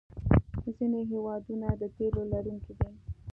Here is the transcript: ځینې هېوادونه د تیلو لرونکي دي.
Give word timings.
ځینې 0.77 1.01
هېوادونه 1.11 1.67
د 1.81 1.83
تیلو 1.95 2.21
لرونکي 2.31 2.73
دي. 2.79 2.89